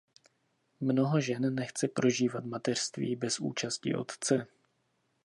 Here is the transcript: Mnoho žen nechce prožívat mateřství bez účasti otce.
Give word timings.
Mnoho 0.81 1.21
žen 1.21 1.55
nechce 1.55 1.87
prožívat 1.87 2.45
mateřství 2.45 3.15
bez 3.15 3.39
účasti 3.39 3.95
otce. 3.95 4.47